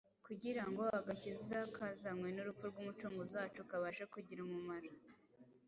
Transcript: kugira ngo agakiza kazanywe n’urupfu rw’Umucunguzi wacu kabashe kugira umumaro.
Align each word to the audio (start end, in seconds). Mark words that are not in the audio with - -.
kugira 0.25 0.63
ngo 0.69 0.83
agakiza 0.99 1.57
kazanywe 1.75 2.29
n’urupfu 2.31 2.63
rw’Umucunguzi 2.71 3.33
wacu 3.39 3.61
kabashe 3.69 4.03
kugira 4.13 4.39
umumaro. 4.47 4.89